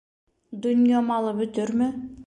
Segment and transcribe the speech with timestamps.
[0.65, 1.95] Донъя малы бөтөрмө?